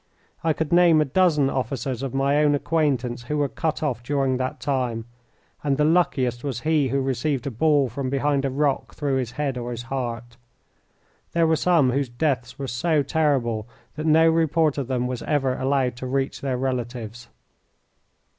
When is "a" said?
0.99-1.05, 7.45-7.51, 8.43-8.49